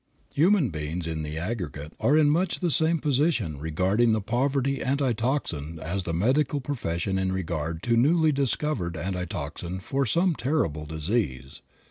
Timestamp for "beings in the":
0.71-1.37